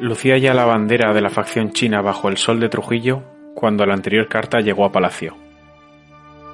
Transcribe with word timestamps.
Lucía 0.00 0.38
ya 0.38 0.54
la 0.54 0.64
bandera 0.64 1.12
de 1.12 1.20
la 1.20 1.28
facción 1.28 1.72
china 1.72 2.00
bajo 2.00 2.30
el 2.30 2.38
sol 2.38 2.58
de 2.58 2.70
Trujillo 2.70 3.22
cuando 3.54 3.84
la 3.84 3.92
anterior 3.92 4.28
carta 4.28 4.60
llegó 4.60 4.86
a 4.86 4.92
Palacio. 4.92 5.36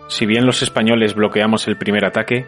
Si 0.09 0.27
bien 0.27 0.45
los 0.45 0.63
españoles 0.63 1.15
bloqueamos 1.15 1.69
el 1.69 1.79
primer 1.79 2.05
ataque, 2.05 2.47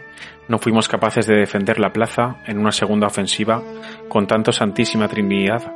no 0.48 0.58
fuimos 0.58 0.88
capaces 0.88 1.28
de 1.28 1.36
defender 1.36 1.78
la 1.78 1.92
plaza 1.92 2.42
en 2.46 2.58
una 2.58 2.72
segunda 2.72 3.06
ofensiva 3.06 3.62
con 4.08 4.26
tanto 4.26 4.50
Santísima 4.50 5.06
Trinidad 5.06 5.72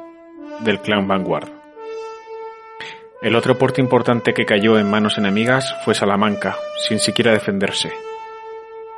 del 0.59 0.81
clan 0.81 1.07
Vanguard. 1.07 1.51
El 3.23 3.37
otro 3.37 3.57
puerto 3.57 3.81
importante 3.81 4.35
que 4.35 4.45
cayó 4.45 4.77
en 4.77 4.91
manos 4.91 5.19
enemigas 5.19 5.73
fue 5.85 5.95
Salamanca, 5.95 6.57
sin 6.89 6.99
siquiera 6.99 7.31
defenderse. 7.31 7.93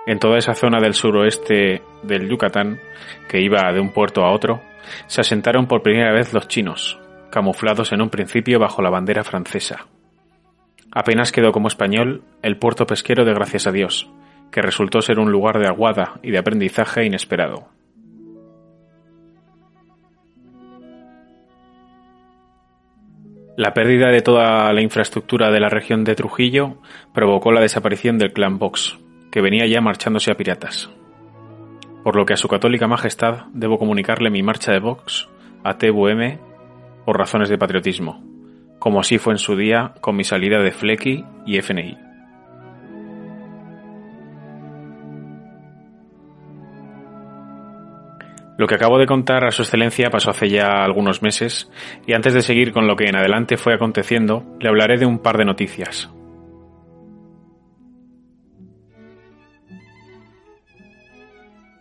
En 0.06 0.18
toda 0.18 0.38
esa 0.38 0.54
zona 0.54 0.80
del 0.80 0.94
suroeste 0.94 1.82
del 2.02 2.28
Yucatán, 2.28 2.78
que 3.28 3.40
iba 3.40 3.72
de 3.72 3.80
un 3.80 3.90
puerto 3.90 4.22
a 4.22 4.32
otro, 4.32 4.60
se 5.06 5.22
asentaron 5.22 5.66
por 5.66 5.82
primera 5.82 6.12
vez 6.12 6.34
los 6.34 6.46
chinos, 6.46 6.98
camuflados 7.30 7.92
en 7.92 8.02
un 8.02 8.10
principio 8.10 8.58
bajo 8.58 8.82
la 8.82 8.90
bandera 8.90 9.24
francesa. 9.24 9.86
Apenas 10.92 11.32
quedó 11.32 11.52
como 11.52 11.68
español 11.68 12.22
el 12.42 12.58
puerto 12.58 12.86
pesquero 12.86 13.24
de 13.24 13.32
Gracias 13.32 13.66
a 13.66 13.72
Dios, 13.72 14.10
que 14.52 14.62
resultó 14.62 15.00
ser 15.00 15.18
un 15.18 15.32
lugar 15.32 15.58
de 15.58 15.66
aguada 15.66 16.20
y 16.22 16.30
de 16.30 16.38
aprendizaje 16.38 17.04
inesperado. 17.04 17.68
La 23.56 23.72
pérdida 23.72 24.08
de 24.10 24.20
toda 24.20 24.72
la 24.72 24.82
infraestructura 24.82 25.50
de 25.50 25.60
la 25.60 25.68
región 25.68 26.04
de 26.04 26.16
Trujillo 26.16 26.78
provocó 27.12 27.52
la 27.52 27.60
desaparición 27.60 28.18
del 28.18 28.32
clan 28.32 28.58
Vox, 28.58 28.98
que 29.34 29.40
venía 29.40 29.66
ya 29.66 29.80
marchándose 29.80 30.30
a 30.30 30.36
piratas 30.36 30.88
por 32.04 32.14
lo 32.14 32.26
que 32.26 32.34
a 32.34 32.36
su 32.36 32.46
católica 32.46 32.86
majestad 32.86 33.46
debo 33.52 33.78
comunicarle 33.78 34.30
mi 34.30 34.42
marcha 34.44 34.70
de 34.70 34.78
Vox 34.78 35.26
a 35.64 35.78
TVM 35.78 36.38
por 37.04 37.18
razones 37.18 37.48
de 37.48 37.58
patriotismo, 37.58 38.22
como 38.78 39.00
así 39.00 39.18
fue 39.18 39.32
en 39.32 39.38
su 39.38 39.56
día 39.56 39.94
con 40.02 40.14
mi 40.14 40.22
salida 40.22 40.62
de 40.62 40.70
Flecky 40.70 41.24
y 41.46 41.56
FNI. 41.56 41.98
Lo 48.56 48.68
que 48.68 48.74
acabo 48.76 48.98
de 48.98 49.06
contar 49.06 49.44
a 49.44 49.50
su 49.50 49.62
excelencia 49.62 50.10
pasó 50.10 50.30
hace 50.30 50.48
ya 50.48 50.84
algunos 50.84 51.22
meses 51.22 51.72
y 52.06 52.12
antes 52.12 52.34
de 52.34 52.42
seguir 52.42 52.72
con 52.72 52.86
lo 52.86 52.94
que 52.94 53.08
en 53.08 53.16
adelante 53.16 53.56
fue 53.56 53.74
aconteciendo, 53.74 54.44
le 54.60 54.68
hablaré 54.68 54.98
de 54.98 55.06
un 55.06 55.18
par 55.18 55.38
de 55.38 55.44
noticias, 55.44 56.13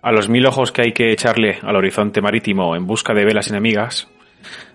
A 0.04 0.12
los 0.12 0.28
mil 0.28 0.46
ojos 0.46 0.74
que 0.74 0.82
hay 0.82 0.92
que 0.92 1.14
echarle 1.14 1.60
al 1.62 1.78
horizonte 1.78 2.22
marítimo 2.22 2.76
en 2.76 2.86
busca 2.86 3.14
de 3.14 3.24
velas 3.24 3.50
enemigas, 3.50 4.12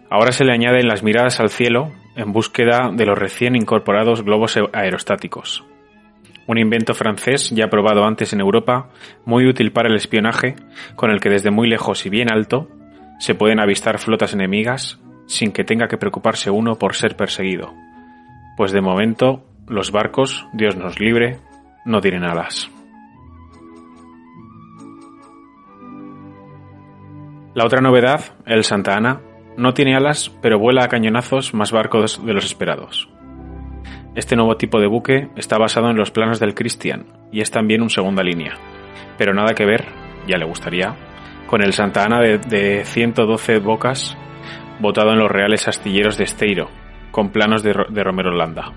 ahora 0.08 0.32
se 0.32 0.42
le 0.42 0.54
añaden 0.54 0.88
las 0.88 1.02
miradas 1.02 1.38
al 1.38 1.50
cielo 1.50 1.92
en 2.16 2.32
búsqueda 2.32 2.90
de 2.90 3.04
los 3.04 3.18
recién 3.18 3.54
incorporados 3.54 4.22
globos 4.22 4.58
aerostáticos. 4.72 5.66
Un 6.46 6.56
invento 6.56 6.94
francés 6.94 7.50
ya 7.50 7.68
probado 7.68 8.06
antes 8.06 8.32
en 8.32 8.40
Europa, 8.40 8.88
muy 9.26 9.46
útil 9.46 9.70
para 9.70 9.90
el 9.90 9.96
espionaje, 9.96 10.56
con 10.96 11.10
el 11.10 11.20
que 11.20 11.28
desde 11.28 11.50
muy 11.50 11.68
lejos 11.68 12.06
y 12.06 12.08
bien 12.08 12.32
alto 12.32 12.70
se 13.18 13.34
pueden 13.34 13.60
avistar 13.60 13.98
flotas 13.98 14.32
enemigas 14.32 14.98
sin 15.26 15.52
que 15.52 15.62
tenga 15.62 15.88
que 15.88 15.98
preocuparse 15.98 16.50
uno 16.50 16.76
por 16.76 16.94
ser 16.94 17.16
perseguido. 17.16 17.74
Pues 18.56 18.72
de 18.72 18.80
momento, 18.80 19.44
los 19.66 19.92
barcos, 19.92 20.46
Dios 20.54 20.74
nos 20.74 20.98
libre, 20.98 21.36
no 21.84 22.00
tienen 22.00 22.24
alas. 22.24 22.70
La 27.58 27.64
otra 27.64 27.80
novedad, 27.80 28.20
el 28.46 28.62
Santa 28.62 28.96
Ana, 28.96 29.20
no 29.56 29.74
tiene 29.74 29.96
alas, 29.96 30.30
pero 30.40 30.60
vuela 30.60 30.84
a 30.84 30.88
cañonazos 30.88 31.54
más 31.54 31.72
barcos 31.72 32.24
de 32.24 32.32
los 32.32 32.44
esperados. 32.44 33.08
Este 34.14 34.36
nuevo 34.36 34.56
tipo 34.56 34.78
de 34.78 34.86
buque 34.86 35.28
está 35.34 35.58
basado 35.58 35.90
en 35.90 35.96
los 35.96 36.12
planos 36.12 36.38
del 36.38 36.54
Christian 36.54 37.06
y 37.32 37.40
es 37.40 37.50
también 37.50 37.82
un 37.82 37.90
segunda 37.90 38.22
línea, 38.22 38.54
pero 39.16 39.34
nada 39.34 39.54
que 39.54 39.66
ver, 39.66 39.86
ya 40.28 40.38
le 40.38 40.44
gustaría, 40.44 40.94
con 41.48 41.60
el 41.60 41.72
Santa 41.72 42.04
Ana 42.04 42.20
de, 42.20 42.84
112 42.84 43.58
bocas 43.58 44.16
botado 44.78 45.10
en 45.10 45.18
los 45.18 45.28
reales 45.28 45.66
astilleros 45.66 46.16
de 46.16 46.22
Esteiro, 46.22 46.70
con 47.10 47.30
planos 47.30 47.64
de, 47.64 47.74
de 47.88 48.04
Romero 48.04 48.30
Landa, 48.30 48.72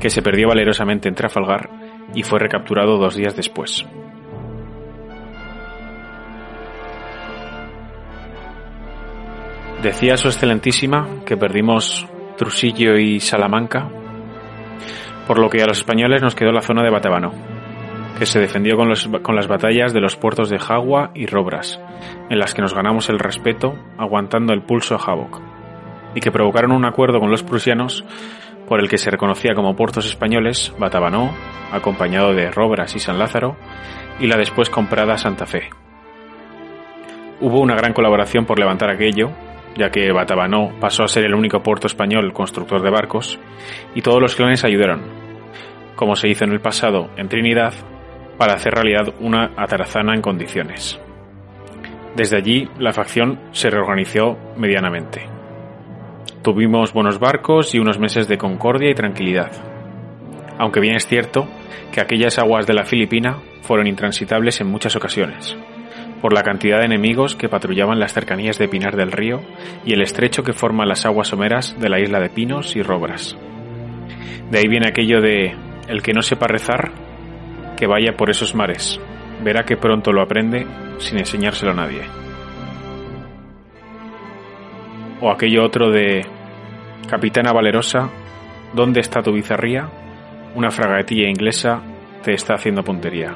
que 0.00 0.08
se 0.08 0.22
perdió 0.22 0.48
valerosamente 0.48 1.10
en 1.10 1.14
Trafalgar 1.14 1.68
y 2.14 2.22
fue 2.22 2.38
recapturado 2.38 2.96
dos 2.96 3.16
días 3.16 3.36
después. 3.36 3.84
Decía 9.82 10.16
su 10.16 10.28
excelentísima 10.28 11.24
que 11.26 11.36
perdimos 11.36 12.06
Trusillo 12.38 12.96
y 12.98 13.18
Salamanca, 13.18 13.90
por 15.26 15.40
lo 15.40 15.50
que 15.50 15.60
a 15.60 15.66
los 15.66 15.78
españoles 15.78 16.22
nos 16.22 16.36
quedó 16.36 16.52
la 16.52 16.62
zona 16.62 16.84
de 16.84 16.90
Batabano, 16.90 17.32
que 18.16 18.24
se 18.24 18.38
defendió 18.38 18.76
con, 18.76 18.92
con 19.22 19.34
las 19.34 19.48
batallas 19.48 19.92
de 19.92 20.00
los 20.00 20.14
puertos 20.14 20.50
de 20.50 20.60
Jagua 20.60 21.10
y 21.16 21.26
Robras, 21.26 21.80
en 22.30 22.38
las 22.38 22.54
que 22.54 22.62
nos 22.62 22.74
ganamos 22.74 23.08
el 23.08 23.18
respeto 23.18 23.74
aguantando 23.98 24.52
el 24.52 24.62
pulso 24.62 24.94
a 24.94 24.98
Havok, 24.98 25.40
y 26.14 26.20
que 26.20 26.30
provocaron 26.30 26.70
un 26.70 26.84
acuerdo 26.84 27.18
con 27.18 27.32
los 27.32 27.42
prusianos 27.42 28.04
por 28.68 28.78
el 28.78 28.88
que 28.88 28.98
se 28.98 29.10
reconocía 29.10 29.56
como 29.56 29.74
puertos 29.74 30.06
españoles 30.06 30.72
Batabanó, 30.78 31.34
acompañado 31.72 32.34
de 32.34 32.52
Robras 32.52 32.94
y 32.94 33.00
San 33.00 33.18
Lázaro, 33.18 33.56
y 34.20 34.28
la 34.28 34.36
después 34.36 34.70
comprada 34.70 35.18
Santa 35.18 35.44
Fe. 35.44 35.70
Hubo 37.40 37.60
una 37.60 37.74
gran 37.74 37.92
colaboración 37.92 38.46
por 38.46 38.60
levantar 38.60 38.88
aquello, 38.88 39.32
ya 39.76 39.90
que 39.90 40.12
Batabanó 40.12 40.72
pasó 40.80 41.04
a 41.04 41.08
ser 41.08 41.24
el 41.24 41.34
único 41.34 41.62
puerto 41.62 41.86
español 41.86 42.32
constructor 42.32 42.82
de 42.82 42.90
barcos, 42.90 43.38
y 43.94 44.02
todos 44.02 44.20
los 44.20 44.34
clanes 44.34 44.64
ayudaron, 44.64 45.02
como 45.96 46.16
se 46.16 46.28
hizo 46.28 46.44
en 46.44 46.52
el 46.52 46.60
pasado 46.60 47.10
en 47.16 47.28
Trinidad, 47.28 47.72
para 48.38 48.54
hacer 48.54 48.74
realidad 48.74 49.14
una 49.20 49.52
atarazana 49.56 50.14
en 50.14 50.22
condiciones. 50.22 51.00
Desde 52.16 52.36
allí, 52.36 52.68
la 52.78 52.92
facción 52.92 53.38
se 53.52 53.70
reorganizó 53.70 54.36
medianamente. 54.56 55.26
Tuvimos 56.42 56.92
buenos 56.92 57.18
barcos 57.18 57.74
y 57.74 57.78
unos 57.78 57.98
meses 57.98 58.28
de 58.28 58.36
concordia 58.36 58.90
y 58.90 58.94
tranquilidad. 58.94 59.52
Aunque 60.58 60.80
bien 60.80 60.96
es 60.96 61.06
cierto 61.06 61.48
que 61.92 62.00
aquellas 62.00 62.38
aguas 62.38 62.66
de 62.66 62.74
la 62.74 62.84
Filipina 62.84 63.38
fueron 63.62 63.86
intransitables 63.86 64.60
en 64.60 64.66
muchas 64.66 64.96
ocasiones, 64.96 65.56
por 66.22 66.32
la 66.32 66.44
cantidad 66.44 66.78
de 66.78 66.86
enemigos 66.86 67.34
que 67.34 67.48
patrullaban 67.48 67.98
las 67.98 68.14
cercanías 68.14 68.56
de 68.56 68.68
Pinar 68.68 68.96
del 68.96 69.10
Río 69.10 69.42
y 69.84 69.92
el 69.92 70.02
estrecho 70.02 70.44
que 70.44 70.52
forman 70.52 70.88
las 70.88 71.04
aguas 71.04 71.28
someras 71.28 71.78
de 71.78 71.88
la 71.88 72.00
isla 72.00 72.20
de 72.20 72.30
Pinos 72.30 72.76
y 72.76 72.82
Robras. 72.82 73.36
De 74.48 74.58
ahí 74.58 74.68
viene 74.68 74.88
aquello 74.88 75.20
de 75.20 75.54
el 75.88 76.00
que 76.00 76.12
no 76.12 76.22
sepa 76.22 76.46
rezar, 76.46 76.92
que 77.76 77.88
vaya 77.88 78.16
por 78.16 78.30
esos 78.30 78.54
mares, 78.54 79.00
verá 79.42 79.64
que 79.64 79.76
pronto 79.76 80.12
lo 80.12 80.22
aprende 80.22 80.64
sin 80.98 81.18
enseñárselo 81.18 81.72
a 81.72 81.74
nadie. 81.74 82.02
O 85.20 85.30
aquello 85.30 85.64
otro 85.64 85.90
de 85.90 86.24
Capitana 87.08 87.52
Valerosa, 87.52 88.10
¿dónde 88.72 89.00
está 89.00 89.22
tu 89.22 89.32
bizarría? 89.32 89.88
Una 90.54 90.70
fragatilla 90.70 91.28
inglesa 91.28 91.82
te 92.22 92.32
está 92.32 92.54
haciendo 92.54 92.84
puntería. 92.84 93.34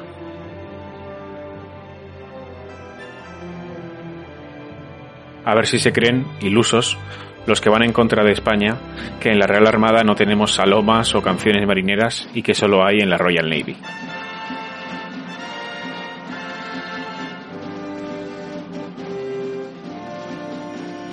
A 5.47 5.55
ver 5.55 5.65
si 5.65 5.79
se 5.79 5.93
creen, 5.93 6.27
ilusos, 6.41 6.97
los 7.45 7.61
que 7.61 7.69
van 7.69 7.81
en 7.81 7.93
contra 7.93 8.21
de 8.25 8.33
España, 8.33 8.75
que 9.21 9.29
en 9.29 9.39
la 9.39 9.47
Real 9.47 9.65
Armada 9.65 10.03
no 10.03 10.13
tenemos 10.13 10.51
salomas 10.51 11.15
o 11.15 11.21
canciones 11.21 11.65
marineras 11.65 12.27
y 12.33 12.41
que 12.41 12.53
solo 12.53 12.85
hay 12.85 12.99
en 12.99 13.09
la 13.09 13.17
Royal 13.17 13.49
Navy. 13.49 13.77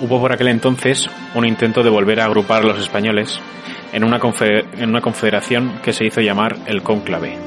Hubo 0.01 0.19
por 0.19 0.33
aquel 0.33 0.49
entonces 0.49 1.09
un 1.33 1.45
intento 1.47 1.81
de 1.81 1.89
volver 1.89 2.19
a 2.19 2.25
agrupar 2.25 2.63
a 2.63 2.67
los 2.67 2.79
españoles 2.81 3.39
en 3.93 4.03
una, 4.03 4.19
confederación 4.19 5.79
que 5.81 5.93
se 5.93 6.03
hizo 6.03 6.19
llamar 6.19 6.57
el 6.65 6.83
Cónclave 6.83 7.37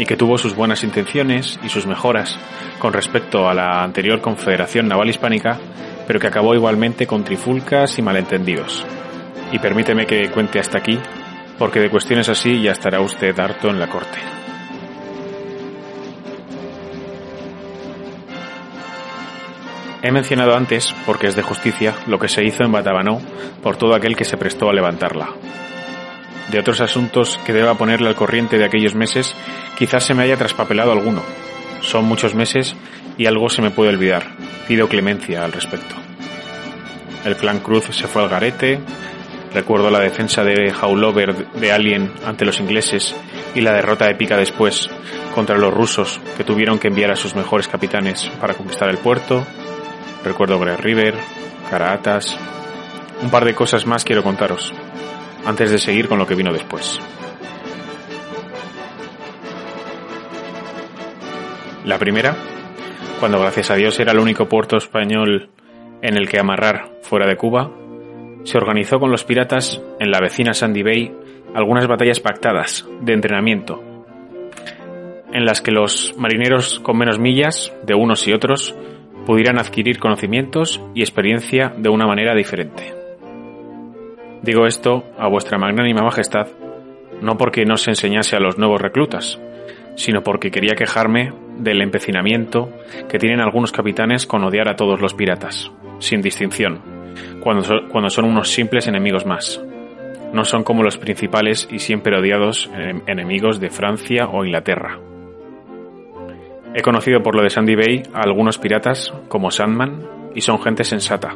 y 0.00 0.04
que 0.04 0.16
tuvo 0.16 0.36
sus 0.36 0.56
buenas 0.56 0.82
intenciones 0.82 1.60
y 1.62 1.68
sus 1.68 1.86
mejoras 1.86 2.36
con 2.80 2.92
respecto 2.92 3.48
a 3.48 3.54
la 3.54 3.84
anterior 3.84 4.20
Confederación 4.20 4.88
Naval 4.88 5.10
Hispánica, 5.10 5.60
pero 6.08 6.18
que 6.18 6.26
acabó 6.26 6.54
igualmente 6.54 7.06
con 7.06 7.22
trifulcas 7.22 7.98
y 7.98 8.02
malentendidos. 8.02 8.82
Y 9.52 9.58
permíteme 9.58 10.06
que 10.06 10.30
cuente 10.30 10.58
hasta 10.58 10.78
aquí, 10.78 10.98
porque 11.58 11.80
de 11.80 11.90
cuestiones 11.90 12.30
así 12.30 12.62
ya 12.62 12.72
estará 12.72 13.02
usted 13.02 13.38
harto 13.38 13.68
en 13.68 13.78
la 13.78 13.88
corte. 13.88 14.18
He 20.02 20.10
mencionado 20.10 20.56
antes, 20.56 20.94
porque 21.04 21.26
es 21.26 21.36
de 21.36 21.42
justicia, 21.42 21.94
lo 22.06 22.18
que 22.18 22.28
se 22.28 22.42
hizo 22.42 22.64
en 22.64 22.72
Batabanó 22.72 23.20
por 23.62 23.76
todo 23.76 23.94
aquel 23.94 24.16
que 24.16 24.24
se 24.24 24.38
prestó 24.38 24.70
a 24.70 24.72
levantarla. 24.72 25.34
De 26.50 26.58
otros 26.58 26.80
asuntos 26.80 27.38
que 27.44 27.52
deba 27.52 27.74
ponerle 27.74 28.08
al 28.08 28.14
corriente 28.14 28.56
de 28.56 28.64
aquellos 28.64 28.94
meses, 28.94 29.34
quizás 29.76 30.04
se 30.04 30.14
me 30.14 30.22
haya 30.22 30.38
traspapelado 30.38 30.90
alguno. 30.90 31.22
Son 31.82 32.06
muchos 32.06 32.34
meses 32.34 32.74
y 33.18 33.26
algo 33.26 33.50
se 33.50 33.60
me 33.60 33.70
puede 33.70 33.90
olvidar. 33.90 34.22
Pido 34.66 34.88
clemencia 34.88 35.44
al 35.44 35.52
respecto. 35.52 35.94
El 37.24 37.36
clan 37.36 37.58
Cruz 37.58 37.84
se 37.90 38.06
fue 38.06 38.22
al 38.22 38.28
garete, 38.28 38.80
recuerdo 39.52 39.90
la 39.90 40.00
defensa 40.00 40.44
de 40.44 40.72
Haulover 40.72 41.34
de 41.52 41.72
Alien 41.72 42.12
ante 42.24 42.44
los 42.44 42.60
ingleses 42.60 43.14
y 43.54 43.60
la 43.60 43.72
derrota 43.72 44.08
épica 44.08 44.36
después 44.36 44.88
contra 45.34 45.58
los 45.58 45.74
rusos 45.74 46.20
que 46.36 46.44
tuvieron 46.44 46.78
que 46.78 46.88
enviar 46.88 47.10
a 47.10 47.16
sus 47.16 47.34
mejores 47.34 47.68
capitanes 47.68 48.30
para 48.40 48.54
conquistar 48.54 48.88
el 48.88 48.98
puerto, 48.98 49.44
Recuerdo 50.24 50.58
Grey 50.58 50.76
River, 50.76 51.14
Caraatas. 51.70 52.36
Un 53.22 53.30
par 53.30 53.44
de 53.44 53.54
cosas 53.54 53.86
más 53.86 54.04
quiero 54.04 54.22
contaros, 54.22 54.72
antes 55.44 55.70
de 55.70 55.78
seguir 55.78 56.08
con 56.08 56.18
lo 56.18 56.26
que 56.26 56.34
vino 56.34 56.52
después. 56.52 56.98
La 61.84 61.98
primera, 61.98 62.36
cuando 63.18 63.40
gracias 63.40 63.70
a 63.70 63.74
Dios 63.74 63.98
era 63.98 64.12
el 64.12 64.18
único 64.18 64.48
puerto 64.48 64.76
español 64.76 65.50
en 66.02 66.16
el 66.16 66.28
que 66.28 66.38
amarrar 66.38 67.00
fuera 67.02 67.26
de 67.26 67.36
Cuba, 67.36 67.70
se 68.44 68.58
organizó 68.58 69.00
con 69.00 69.10
los 69.10 69.24
piratas 69.24 69.82
en 69.98 70.10
la 70.10 70.20
vecina 70.20 70.54
Sandy 70.54 70.82
Bay 70.82 71.12
algunas 71.54 71.86
batallas 71.88 72.20
pactadas 72.20 72.86
de 73.00 73.12
entrenamiento, 73.12 73.82
en 75.32 75.44
las 75.44 75.60
que 75.60 75.72
los 75.72 76.14
marineros 76.16 76.80
con 76.80 76.96
menos 76.96 77.18
millas 77.18 77.72
de 77.84 77.94
unos 77.94 78.26
y 78.28 78.32
otros 78.32 78.76
pudieran 79.26 79.58
adquirir 79.58 79.98
conocimientos 79.98 80.80
y 80.94 81.00
experiencia 81.00 81.72
de 81.76 81.88
una 81.88 82.06
manera 82.06 82.34
diferente. 82.34 82.94
Digo 84.42 84.66
esto 84.66 85.04
a 85.18 85.28
vuestra 85.28 85.58
magnánima 85.58 86.02
majestad, 86.02 86.46
no 87.20 87.36
porque 87.36 87.64
no 87.64 87.76
se 87.76 87.90
enseñase 87.90 88.36
a 88.36 88.40
los 88.40 88.58
nuevos 88.58 88.80
reclutas, 88.80 89.40
sino 89.96 90.22
porque 90.22 90.52
quería 90.52 90.76
quejarme 90.76 91.32
del 91.58 91.82
empecinamiento 91.82 92.70
que 93.08 93.18
tienen 93.18 93.40
algunos 93.40 93.72
capitanes 93.72 94.26
con 94.26 94.44
odiar 94.44 94.68
a 94.68 94.76
todos 94.76 95.00
los 95.00 95.14
piratas, 95.14 95.70
sin 95.98 96.20
distinción, 96.22 96.80
cuando, 97.40 97.88
cuando 97.90 98.10
son 98.10 98.24
unos 98.24 98.50
simples 98.50 98.86
enemigos 98.86 99.26
más. 99.26 99.62
No 100.32 100.44
son 100.44 100.62
como 100.62 100.82
los 100.82 100.98
principales 100.98 101.68
y 101.70 101.78
siempre 101.78 102.18
odiados 102.18 102.70
enemigos 103.06 103.60
de 103.60 103.70
Francia 103.70 104.28
o 104.28 104.44
Inglaterra. 104.44 104.98
He 106.74 106.82
conocido 106.82 107.22
por 107.22 107.34
lo 107.34 107.42
de 107.42 107.50
Sandy 107.50 107.74
Bay 107.74 108.02
a 108.12 108.20
algunos 108.20 108.58
piratas 108.58 109.12
como 109.28 109.50
Sandman 109.50 110.06
y 110.34 110.42
son 110.42 110.60
gente 110.60 110.84
sensata, 110.84 111.34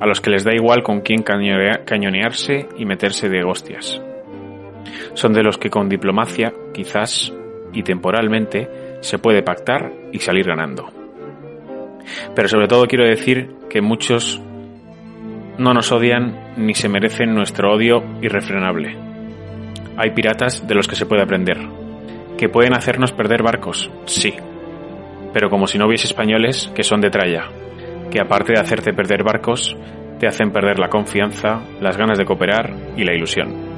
a 0.00 0.06
los 0.06 0.20
que 0.20 0.30
les 0.30 0.44
da 0.44 0.54
igual 0.54 0.82
con 0.82 1.00
quién 1.00 1.22
cañonearse 1.22 2.68
y 2.76 2.84
meterse 2.84 3.28
de 3.28 3.42
hostias. 3.42 4.02
Son 5.14 5.32
de 5.32 5.42
los 5.42 5.58
que 5.58 5.70
con 5.70 5.88
diplomacia, 5.88 6.52
quizás, 6.72 7.32
y 7.72 7.82
temporalmente, 7.82 8.68
se 9.00 9.18
puede 9.18 9.42
pactar 9.42 9.92
y 10.12 10.18
salir 10.18 10.46
ganando. 10.46 10.90
Pero 12.34 12.48
sobre 12.48 12.68
todo 12.68 12.86
quiero 12.86 13.04
decir 13.04 13.50
que 13.68 13.80
muchos 13.80 14.40
no 15.58 15.74
nos 15.74 15.92
odian 15.92 16.54
ni 16.56 16.74
se 16.74 16.88
merecen 16.88 17.34
nuestro 17.34 17.72
odio 17.72 18.02
irrefrenable. 18.22 18.96
Hay 19.96 20.10
piratas 20.12 20.66
de 20.66 20.74
los 20.74 20.88
que 20.88 20.96
se 20.96 21.06
puede 21.06 21.22
aprender, 21.22 21.58
que 22.38 22.48
pueden 22.48 22.74
hacernos 22.74 23.12
perder 23.12 23.42
barcos, 23.42 23.90
sí, 24.06 24.34
pero 25.32 25.50
como 25.50 25.66
si 25.66 25.78
no 25.78 25.86
hubiese 25.86 26.06
españoles 26.06 26.70
que 26.74 26.82
son 26.82 27.00
de 27.00 27.10
tralla, 27.10 27.48
que 28.10 28.20
aparte 28.20 28.54
de 28.54 28.60
hacerte 28.60 28.92
perder 28.92 29.22
barcos, 29.22 29.76
te 30.18 30.26
hacen 30.26 30.50
perder 30.50 30.78
la 30.78 30.88
confianza, 30.88 31.60
las 31.80 31.96
ganas 31.96 32.18
de 32.18 32.24
cooperar 32.24 32.74
y 32.96 33.04
la 33.04 33.14
ilusión. 33.14 33.69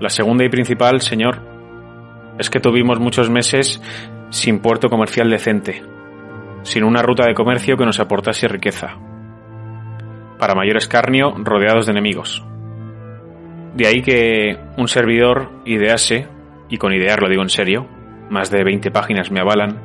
La 0.00 0.10
segunda 0.10 0.44
y 0.44 0.48
principal, 0.50 1.00
señor, 1.00 1.40
es 2.38 2.50
que 2.50 2.60
tuvimos 2.60 3.00
muchos 3.00 3.30
meses 3.30 3.80
sin 4.30 4.60
puerto 4.60 4.90
comercial 4.90 5.30
decente, 5.30 5.82
sin 6.62 6.84
una 6.84 7.00
ruta 7.00 7.26
de 7.26 7.34
comercio 7.34 7.76
que 7.76 7.86
nos 7.86 7.98
aportase 7.98 8.46
riqueza. 8.48 8.96
Para 10.38 10.54
mayor 10.54 10.76
escarnio, 10.76 11.34
rodeados 11.38 11.86
de 11.86 11.92
enemigos. 11.92 12.44
De 13.74 13.86
ahí 13.86 14.02
que 14.02 14.58
un 14.76 14.88
servidor 14.88 15.50
idease, 15.64 16.28
y 16.68 16.76
con 16.76 16.92
idear 16.92 17.22
lo 17.22 17.28
digo 17.28 17.42
en 17.42 17.48
serio, 17.48 17.86
más 18.28 18.50
de 18.50 18.64
20 18.64 18.90
páginas 18.90 19.30
me 19.30 19.40
avalan, 19.40 19.80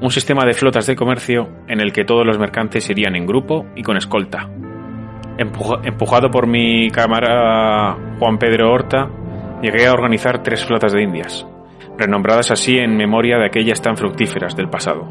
un 0.00 0.10
sistema 0.10 0.44
de 0.44 0.54
flotas 0.54 0.86
de 0.86 0.96
comercio 0.96 1.48
en 1.66 1.80
el 1.80 1.92
que 1.92 2.04
todos 2.04 2.24
los 2.24 2.38
mercantes 2.38 2.88
irían 2.88 3.16
en 3.16 3.26
grupo 3.26 3.66
y 3.74 3.82
con 3.82 3.96
escolta. 3.96 4.48
empujado 5.38 6.30
por 6.30 6.46
mi 6.46 6.88
cámara 6.90 7.96
Juan 8.18 8.38
Pedro 8.38 8.72
Horta, 8.72 9.10
llegué 9.62 9.86
a 9.86 9.92
organizar 9.92 10.42
tres 10.42 10.64
flotas 10.64 10.92
de 10.92 11.02
indias, 11.02 11.46
renombradas 11.98 12.50
así 12.50 12.78
en 12.78 12.96
memoria 12.96 13.38
de 13.38 13.46
aquellas 13.46 13.82
tan 13.82 13.96
fructíferas 13.96 14.56
del 14.56 14.70
pasado. 14.70 15.06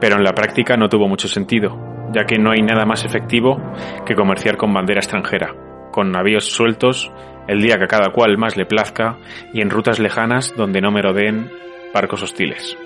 Pero 0.00 0.16
en 0.16 0.24
la 0.24 0.32
práctica 0.32 0.76
no 0.76 0.88
tuvo 0.88 1.08
mucho 1.08 1.28
sentido, 1.28 1.78
ya 2.12 2.24
que 2.24 2.38
no 2.38 2.50
hay 2.52 2.62
nada 2.62 2.84
más 2.84 3.04
efectivo 3.04 3.60
que 4.04 4.14
comerciar 4.14 4.56
con 4.56 4.72
bandera 4.72 5.00
extranjera, 5.00 5.54
con 5.90 6.10
navíos 6.10 6.44
sueltos 6.44 7.12
el 7.48 7.60
día 7.60 7.76
que 7.78 7.84
a 7.84 7.88
cada 7.88 8.12
cual 8.12 8.38
más 8.38 8.56
le 8.56 8.66
plazca 8.66 9.18
y 9.52 9.62
en 9.62 9.70
rutas 9.70 9.98
lejanas 9.98 10.54
donde 10.56 10.80
no 10.80 10.90
merodeen 10.90 11.50
barcos 11.92 12.22
hostiles. 12.22 12.76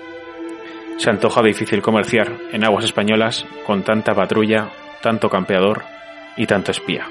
Se 0.97 1.11
antoja 1.11 1.43
difícil 1.43 1.81
comerciar 1.81 2.31
en 2.51 2.65
aguas 2.65 2.85
españolas 2.85 3.45
con 3.67 3.83
tanta 3.83 4.15
patrulla, 4.15 4.69
tanto 5.01 5.29
campeador 5.29 5.83
y 6.35 6.47
tanto 6.47 6.71
espía. 6.71 7.05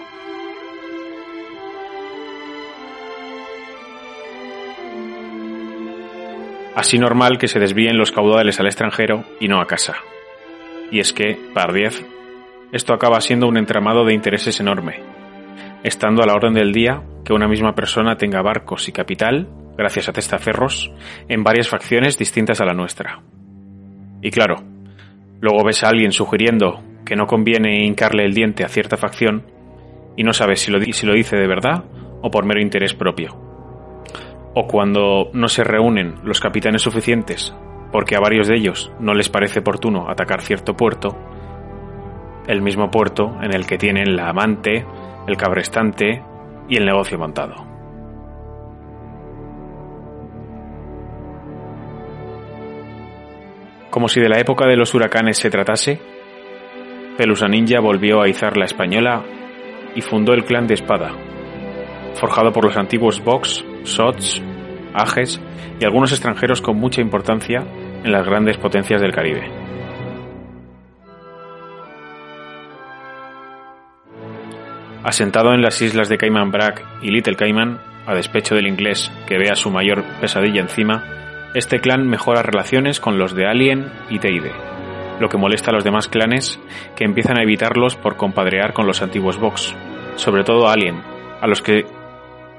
Así 6.76 6.99
normal 6.99 7.38
que 7.38 7.49
se 7.49 7.59
desvíen 7.59 7.97
los 7.97 8.12
caudales 8.12 8.61
al 8.61 8.66
extranjero 8.66 9.25
y 9.40 9.49
no 9.49 9.62
a 9.62 9.66
casa. 9.66 9.95
Y 10.90 11.00
es 11.00 11.14
que, 11.14 11.38
par 11.54 11.73
diez, 11.73 12.06
esto 12.71 12.92
acaba 12.92 13.23
siendo 13.23 13.49
un 13.49 13.56
entramado 13.56 14.04
de 14.04 14.12
intereses 14.12 14.61
enorme, 14.61 15.00
estando 15.83 16.23
a 16.23 16.26
la 16.26 16.35
orden 16.35 16.52
del 16.52 16.73
día 16.73 17.02
que 17.25 17.33
una 17.33 17.49
misma 17.49 17.75
persona 17.75 18.18
tenga 18.18 18.42
barcos 18.42 18.90
y 18.90 18.92
capital, 18.92 19.49
gracias 19.78 20.11
a 20.11 20.12
testaferros, 20.12 20.92
en 21.28 21.42
varias 21.42 21.66
facciones 21.66 22.18
distintas 22.18 22.61
a 22.61 22.66
la 22.66 22.75
nuestra. 22.75 23.23
Y 24.21 24.30
claro, 24.30 24.56
luego 25.40 25.64
ves 25.64 25.83
a 25.83 25.88
alguien 25.88 26.12
sugiriendo 26.12 26.83
que 27.06 27.16
no 27.16 27.26
conviene 27.26 27.87
hincarle 27.87 28.26
el 28.26 28.35
diente 28.35 28.64
a 28.64 28.68
cierta 28.68 28.99
facción 28.99 29.47
y 30.14 30.25
no 30.25 30.35
sabes 30.35 30.61
si 30.61 30.71
lo, 30.71 30.78
si 30.92 31.06
lo 31.06 31.14
dice 31.14 31.37
de 31.37 31.49
verdad 31.49 31.85
o 32.21 32.30
por 32.30 32.45
mero 32.45 32.61
interés 32.61 32.92
propio. 32.92 33.46
O 34.56 34.66
cuando 34.66 35.30
no 35.32 35.46
se 35.46 35.62
reúnen 35.62 36.16
los 36.25 36.40
capitanes 36.40 36.82
suficientes 36.82 37.54
porque 37.92 38.16
a 38.16 38.20
varios 38.20 38.48
de 38.48 38.56
ellos 38.56 38.92
no 39.00 39.14
les 39.14 39.28
parece 39.28 39.60
oportuno 39.60 40.10
atacar 40.10 40.42
cierto 40.42 40.75
puerto, 40.76 41.16
el 42.46 42.60
mismo 42.60 42.90
puerto 42.90 43.36
en 43.42 43.54
el 43.54 43.66
que 43.66 43.78
tienen 43.78 44.16
la 44.16 44.28
amante, 44.28 44.84
el 45.26 45.36
cabrestante 45.36 46.22
y 46.68 46.76
el 46.76 46.84
negocio 46.84 47.18
montado. 47.18 47.54
Como 53.90 54.08
si 54.08 54.20
de 54.20 54.28
la 54.28 54.40
época 54.40 54.66
de 54.66 54.76
los 54.76 54.94
huracanes 54.94 55.38
se 55.38 55.48
tratase, 55.48 56.00
Pelusa 57.16 57.48
Ninja 57.48 57.80
volvió 57.80 58.20
a 58.20 58.28
izar 58.28 58.58
la 58.58 58.66
española 58.66 59.25
y 59.94 60.02
fundó 60.02 60.34
el 60.34 60.44
clan 60.44 60.66
de 60.66 60.75
espada, 60.75 61.12
forjado 62.14 62.52
por 62.52 62.66
los 62.66 62.76
antiguos 62.76 63.25
Vox, 63.25 63.64
Sots, 63.87 64.43
Ages 64.95 65.40
y 65.81 65.85
algunos 65.85 66.12
extranjeros 66.12 66.61
con 66.61 66.76
mucha 66.76 67.00
importancia 67.00 67.64
en 68.02 68.12
las 68.12 68.26
grandes 68.26 68.57
potencias 68.57 69.00
del 69.00 69.12
Caribe. 69.12 69.50
Asentado 75.02 75.52
en 75.52 75.62
las 75.62 75.81
islas 75.83 76.09
de 76.09 76.19
Cayman 76.19 76.50
Brac 76.50 76.85
y 77.02 77.11
Little 77.11 77.37
Cayman, 77.37 77.78
a 78.07 78.14
despecho 78.14 78.55
del 78.55 78.66
inglés 78.66 79.12
que 79.26 79.38
vea 79.38 79.55
su 79.55 79.71
mayor 79.71 80.02
pesadilla 80.21 80.61
encima, 80.61 81.05
este 81.55 81.81
clan 81.81 82.09
mejora 82.09 82.43
relaciones 82.43 83.00
con 83.00 83.19
los 83.19 83.35
de 83.35 83.47
Alien 83.47 83.90
y 84.11 84.19
Teide, 84.19 84.52
lo 85.21 85.28
que 85.28 85.38
molesta 85.38 85.71
a 85.71 85.75
los 85.75 85.85
demás 85.85 86.09
clanes 86.09 86.59
que 86.97 87.05
empiezan 87.05 87.38
a 87.38 87.43
evitarlos 87.43 87.97
por 87.97 88.16
compadrear 88.16 88.73
con 88.73 88.87
los 88.87 89.00
antiguos 89.00 89.38
Vox, 89.38 89.75
sobre 90.16 90.45
todo 90.45 90.69
a 90.69 90.73
Alien, 90.73 91.00
a 91.40 91.47
los 91.47 91.62
que 91.62 91.87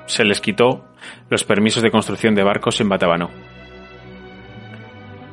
se 0.08 0.26
les 0.26 0.42
quitó 0.42 0.86
los 1.30 1.44
permisos 1.44 1.84
de 1.84 1.92
construcción 1.92 2.34
de 2.36 2.44
barcos 2.44 2.82
en 2.82 2.90
Batabano. 2.90 3.30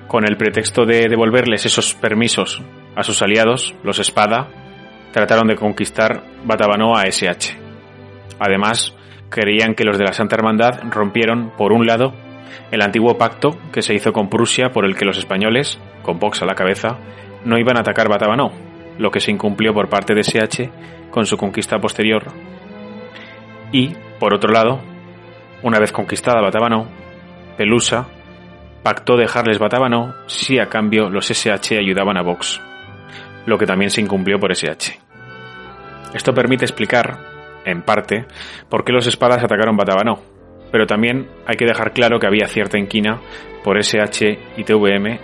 Con 0.07 0.25
el 0.25 0.37
pretexto 0.37 0.85
de 0.85 1.09
devolverles 1.09 1.67
esos 1.67 1.95
permisos 1.95 2.63
a 2.95 3.03
sus 3.03 3.23
aliados, 3.23 3.75
los 3.83 3.99
Espada, 3.99 4.49
trataron 5.13 5.49
de 5.49 5.57
conquistar 5.57 6.23
Batabano 6.45 6.97
a 6.97 7.07
SH. 7.07 7.57
Además, 8.39 8.95
creían 9.31 9.75
que 9.75 9.85
los 9.85 9.99
de 9.99 10.05
la 10.05 10.13
Santa 10.13 10.37
Hermandad 10.37 10.83
rompieron, 10.91 11.51
por 11.57 11.73
un 11.73 11.87
lado, 11.87 12.13
el 12.71 12.83
antiguo 12.83 13.19
pacto 13.19 13.57
que 13.73 13.83
se 13.83 13.95
hizo 13.95 14.13
con 14.13 14.29
Prusia 14.29 14.71
por 14.71 14.85
el 14.85 14.97
que 14.97 15.05
los 15.05 15.19
españoles, 15.19 15.81
con 16.03 16.19
Vox 16.19 16.43
a 16.43 16.47
la 16.47 16.55
cabeza, 16.55 16.99
no 17.45 17.59
iban 17.59 17.77
a 17.77 17.81
atacar 17.81 18.09
Batabanó, 18.09 18.53
lo 18.99 19.11
que 19.11 19.21
se 19.21 19.31
incumplió 19.31 19.73
por 19.75 19.89
parte 19.89 20.15
de 20.15 20.23
SH 20.23 20.71
con 21.11 21.27
su 21.27 21.37
conquista 21.37 21.79
posterior. 21.79 22.33
Y, 23.73 23.93
por 24.25 24.33
otro 24.33 24.51
lado, 24.51 24.81
una 25.63 25.79
vez 25.79 25.93
conquistada 25.93 26.41
Batabanó, 26.41 26.89
Pelusa 27.59 28.09
pactó 28.83 29.19
dejarles 29.19 29.59
Batabanó 29.59 30.15
si 30.29 30.59
a 30.59 30.71
cambio 30.71 31.11
los 31.11 31.31
SH 31.31 31.77
ayudaban 31.77 32.17
a 32.17 32.23
Vox, 32.23 32.59
lo 33.45 33.59
que 33.59 33.67
también 33.67 33.91
se 33.91 34.01
incumplió 34.01 34.41
por 34.41 34.51
SH. 34.51 34.99
Esto 36.15 36.33
permite 36.33 36.65
explicar, 36.65 37.19
en 37.67 37.83
parte, 37.83 38.25
por 38.71 38.83
qué 38.83 38.95
los 38.95 39.07
espadas 39.07 39.45
atacaron 39.45 39.77
Batabanó, 39.77 40.23
pero 40.73 40.87
también 40.87 41.29
hay 41.47 41.57
que 41.57 41.67
dejar 41.67 41.93
claro 41.93 42.19
que 42.19 42.27
había 42.27 42.49
cierta 42.49 42.79
inquina 42.79 43.21
por 43.63 43.77
SH 43.77 44.39
y 44.57 44.65
TVM 44.65 45.19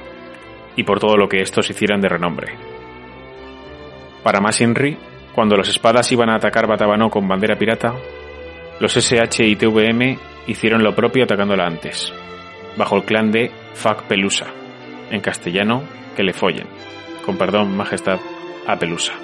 y 0.77 0.83
por 0.83 1.01
todo 1.01 1.17
lo 1.17 1.27
que 1.27 1.41
estos 1.41 1.71
hicieran 1.71 2.03
de 2.03 2.09
renombre. 2.11 2.53
Para 4.23 4.43
más 4.43 4.61
Inri, 4.61 4.99
cuando 5.35 5.57
los 5.57 5.71
espadas 5.71 6.13
iban 6.13 6.29
a 6.29 6.35
atacar 6.35 6.67
Batabanó 6.67 7.09
con 7.09 7.27
bandera 7.27 7.57
pirata, 7.57 7.95
los 8.81 8.97
SH 8.97 9.47
y 9.47 9.57
TVM 9.57 10.19
hicieron 10.47 10.83
lo 10.83 10.95
propio 10.95 11.25
atacándola 11.25 11.67
antes, 11.67 12.13
bajo 12.77 12.97
el 12.97 13.05
clan 13.05 13.31
de 13.31 13.51
Fac 13.75 14.03
Pelusa, 14.05 14.47
en 15.11 15.21
castellano, 15.21 15.85
que 16.17 16.25
le 16.25 16.33
follen, 16.33 16.67
con 17.25 17.37
perdón, 17.37 17.77
majestad, 17.77 18.19
a 18.67 18.77
Pelusa 18.77 19.15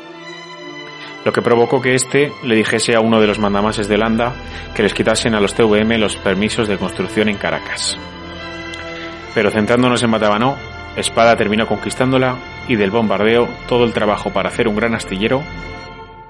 lo 1.27 1.33
que 1.33 1.43
provocó 1.43 1.83
que 1.83 1.97
éste 1.97 2.31
le 2.45 2.55
dijese 2.55 2.95
a 2.95 3.01
uno 3.01 3.21
de 3.21 3.27
los 3.27 3.41
mandamases 3.41 3.89
de 3.89 3.99
Landa 3.99 4.33
que 4.77 4.85
les 4.85 4.95
quitasen 4.95 5.35
a 5.35 5.41
los 5.41 5.55
TVM 5.55 5.99
los 5.99 6.15
permisos 6.15 6.69
de 6.69 6.79
construcción 6.79 7.29
en 7.29 7.37
Caracas. 7.37 7.99
Pero 9.35 9.51
centrándonos 9.51 10.05
en 10.05 10.11
Matabanó, 10.11 10.55
Espada 10.95 11.35
terminó 11.35 11.67
conquistándola 11.67 12.37
y 12.69 12.77
del 12.77 12.93
bombardeo 12.93 13.49
todo 13.67 13.85
el 13.85 13.93
trabajo 13.93 14.33
para 14.33 14.51
hacer 14.51 14.69
un 14.69 14.77
gran 14.77 14.95
astillero 14.95 15.43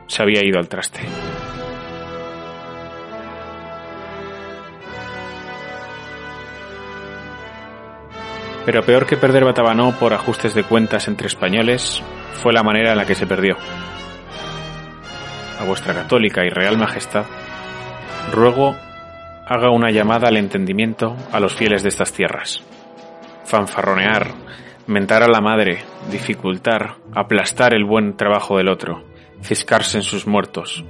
se 0.07 0.23
había 0.23 0.43
ido 0.43 0.59
al 0.59 0.69
traste. 0.69 1.01
Pero 8.67 8.83
peor 8.83 9.07
que 9.07 9.17
perder 9.17 9.45
Batabanó 9.45 9.99
por 9.99 10.13
ajustes 10.13 10.55
de 10.55 10.65
cuentas 10.65 11.09
entre 11.09 11.29
españoles 11.29 12.03
fue 12.43 12.53
la 12.53 12.63
manera 12.63 12.91
en 12.91 12.99
la 12.99 13.07
que 13.07 13.15
se 13.15 13.27
perdió 13.27 13.57
a 15.59 15.65
vuestra 15.65 15.95
católica 15.95 16.45
y 16.45 16.51
real 16.51 16.77
majestad, 16.77 17.25
ruego 18.33 18.77
haga 19.47 19.71
una 19.71 19.91
llamada 19.91 20.29
al 20.29 20.37
entendimiento 20.37 21.17
a 21.33 21.41
los 21.41 21.55
fieles 21.55 21.83
de 21.83 21.89
estas 21.89 22.13
tierras. 22.13 22.63
Fanfarronear, 23.45 24.33
mentar 24.87 25.23
a 25.23 25.29
la 25.29 25.41
madre, 25.41 25.79
dificultar, 26.11 26.97
aplastar 27.15 27.75
el 27.75 27.85
buen 27.85 28.17
trabajo 28.17 28.59
del 28.59 28.69
otro, 28.69 29.05
ciscarse 29.43 29.99
en 29.99 30.03
sus 30.03 30.27
muertos, 30.27 30.85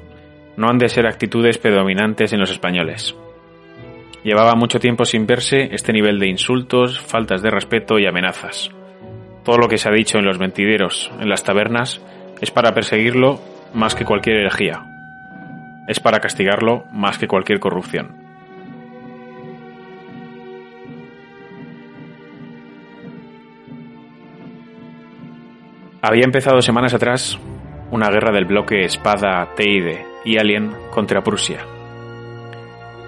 no 0.57 0.69
han 0.69 0.79
de 0.79 0.89
ser 0.89 1.07
actitudes 1.07 1.59
predominantes 1.59 2.33
en 2.33 2.41
los 2.41 2.51
españoles. 2.51 3.15
Llevaba 4.25 4.55
mucho 4.55 4.81
tiempo 4.81 5.05
sin 5.05 5.27
verse 5.27 5.69
este 5.73 5.93
nivel 5.93 6.19
de 6.19 6.29
insultos, 6.29 7.01
faltas 7.01 7.43
de 7.43 7.51
respeto 7.51 7.99
y 7.99 8.07
amenazas. 8.07 8.71
Todo 9.45 9.59
lo 9.59 9.69
que 9.69 9.79
se 9.79 9.89
ha 9.89 9.93
dicho 9.93 10.19
en 10.19 10.25
los 10.25 10.39
mentideros, 10.41 11.13
en 11.21 11.29
las 11.29 11.45
tabernas, 11.45 12.03
es 12.41 12.51
para 12.51 12.75
perseguirlo 12.75 13.41
más 13.73 13.95
que 13.95 14.05
cualquier 14.05 14.39
herejía. 14.39 14.83
Es 15.87 16.01
para 16.01 16.19
castigarlo 16.19 16.85
más 16.91 17.19
que 17.19 17.29
cualquier 17.29 17.61
corrupción. 17.61 18.27
Había 26.03 26.25
empezado 26.25 26.61
semanas 26.63 26.95
atrás 26.95 27.39
una 27.91 28.11
guerra 28.11 28.33
del 28.33 28.45
bloque 28.45 28.85
Espada, 28.85 29.55
Teide 29.55 30.05
y 30.25 30.39
Alien 30.39 30.73
contra 30.91 31.23
Prusia. 31.23 31.76